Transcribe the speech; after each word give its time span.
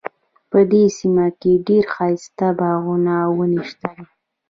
په 0.49 0.59
دې 0.71 0.83
سیمه 0.97 1.27
کې 1.39 1.51
ډیر 1.67 1.83
ښایسته 1.93 2.47
باغونه 2.59 3.13
او 3.25 3.31
ونې 3.37 3.61
شته 3.69 3.89
دي 3.95 4.05